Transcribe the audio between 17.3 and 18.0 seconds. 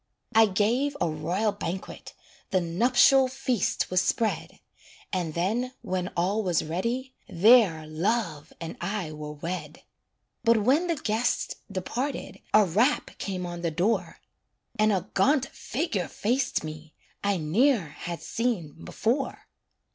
ne'er